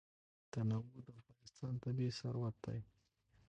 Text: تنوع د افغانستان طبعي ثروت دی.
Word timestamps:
تنوع 0.51 0.85
د 1.05 1.07
افغانستان 1.21 1.73
طبعي 1.83 2.09
ثروت 2.19 2.55
دی. 2.63 2.79